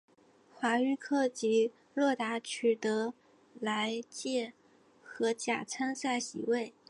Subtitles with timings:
[0.51, 3.13] 华域克及洛达取得
[3.59, 4.53] 来届
[5.03, 6.73] 荷甲参赛席位。